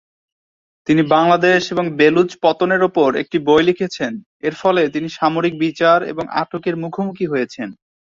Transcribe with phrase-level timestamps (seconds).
[0.87, 4.11] তিনি বাংলাদেশ এবং বেলুচ পতনের উপর একটি বই লিখেছেন,
[4.41, 7.69] এর ফলে তিনি সামরিক বিচার এবং আটকের মুখোমুখি হয়েছেন।